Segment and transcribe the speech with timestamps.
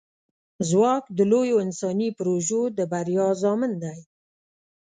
[0.69, 3.97] ځواک د لویو انساني پروژو د بریا ضامن دی.